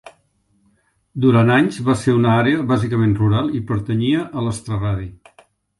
Durant 1.25 1.51
anys 1.57 1.77
va 1.89 1.97
ser 2.05 2.15
una 2.21 2.33
àrea 2.39 2.65
bàsicament 2.73 3.17
rural 3.23 3.55
i 3.61 3.65
pertanyia 3.73 4.29
a 4.41 4.49
l'extraradi. 4.49 5.11